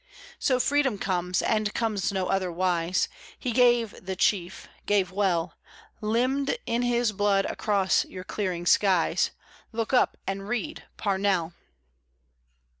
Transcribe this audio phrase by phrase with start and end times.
[0.39, 3.07] So freedom comes, and comes no other wise;
[3.37, 5.53] He gave "The Chief" gave well;
[6.01, 9.29] Limned in his blood across your clearing skies
[9.71, 11.53] Look up and read; Parnell!